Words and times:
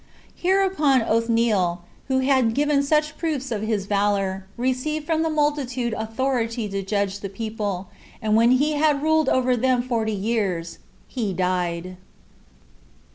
Hereupon 0.33 1.03
Othniel, 1.03 1.83
who 2.07 2.21
had 2.21 2.55
given 2.55 2.81
such 2.81 3.19
proofs 3.19 3.51
of 3.51 3.61
his 3.61 3.85
valor, 3.85 4.47
received 4.57 5.05
from 5.05 5.21
the 5.21 5.29
multitude 5.29 5.93
authority 5.93 6.67
to 6.69 6.81
judge 6.81 7.19
the 7.19 7.29
people; 7.29 7.87
and 8.19 8.35
when 8.35 8.49
he 8.53 8.71
had 8.71 9.03
ruled 9.03 9.29
over 9.29 9.55
them 9.55 9.83
forty 9.83 10.11
years, 10.13 10.79
he 11.07 11.33
died. 11.33 11.97